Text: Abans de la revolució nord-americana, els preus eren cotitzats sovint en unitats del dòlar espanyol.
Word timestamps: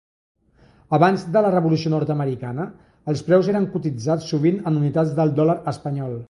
Abans 0.97 1.25
de 1.35 1.43
la 1.45 1.51
revolució 1.55 1.91
nord-americana, 1.95 2.65
els 3.13 3.23
preus 3.29 3.51
eren 3.53 3.69
cotitzats 3.75 4.31
sovint 4.35 4.59
en 4.73 4.81
unitats 4.83 5.15
del 5.21 5.37
dòlar 5.43 5.59
espanyol. 5.75 6.19